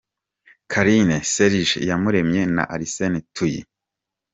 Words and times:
Carine, 0.71 1.17
Serge 1.31 1.73
Iyamuremye 1.83 2.41
na 2.55 2.63
Arsene 2.73 3.19
Tuyi. 3.33 3.61